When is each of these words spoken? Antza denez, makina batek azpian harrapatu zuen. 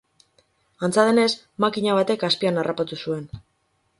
Antza 0.87 1.03
denez, 1.09 1.27
makina 1.67 1.99
batek 1.99 2.27
azpian 2.29 2.57
harrapatu 2.63 3.01
zuen. 3.03 3.29